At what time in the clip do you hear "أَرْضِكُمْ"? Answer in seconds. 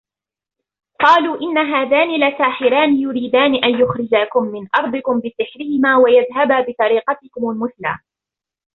4.75-5.19